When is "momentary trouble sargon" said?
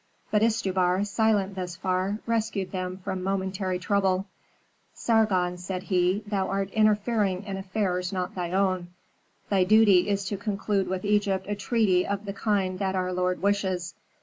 3.21-5.59